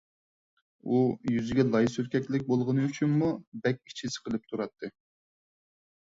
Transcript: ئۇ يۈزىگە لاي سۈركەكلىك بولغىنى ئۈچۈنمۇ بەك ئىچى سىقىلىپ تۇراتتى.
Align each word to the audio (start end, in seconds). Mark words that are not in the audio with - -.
ئۇ 0.93 0.99
يۈزىگە 1.31 1.65
لاي 1.75 1.89
سۈركەكلىك 1.95 2.45
بولغىنى 2.47 2.85
ئۈچۈنمۇ 2.91 3.29
بەك 3.67 3.77
ئىچى 3.91 4.09
سىقىلىپ 4.15 4.49
تۇراتتى. 4.53 4.91